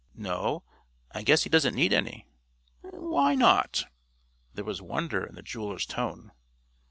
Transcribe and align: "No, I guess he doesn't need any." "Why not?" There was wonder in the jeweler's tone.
"No, 0.15 0.63
I 1.11 1.21
guess 1.21 1.43
he 1.43 1.49
doesn't 1.51 1.75
need 1.75 1.93
any." 1.93 2.25
"Why 2.81 3.35
not?" 3.35 3.85
There 4.55 4.65
was 4.65 4.81
wonder 4.81 5.23
in 5.23 5.35
the 5.35 5.43
jeweler's 5.43 5.85
tone. 5.85 6.31